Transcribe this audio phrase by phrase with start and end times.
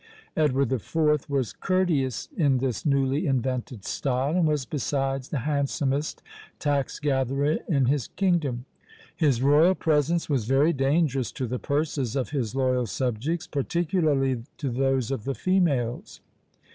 [0.35, 1.27] Edward IV.
[1.29, 6.23] was courteous in this newly invented style, and was besides the handsomest
[6.57, 8.65] tax gatherer in his kingdom!
[9.15, 14.71] His royal presence was very dangerous to the purses of his loyal subjects, particularly to
[14.71, 16.19] those of the females.